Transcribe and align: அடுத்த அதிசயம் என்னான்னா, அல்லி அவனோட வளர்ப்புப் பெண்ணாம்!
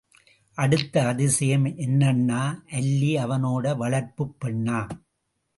அடுத்த 0.57 1.03
அதிசயம் 1.07 1.65
என்னான்னா, 1.65 2.41
அல்லி 2.71 3.15
அவனோட 3.17 3.77
வளர்ப்புப் 3.77 4.35
பெண்ணாம்! 4.39 4.91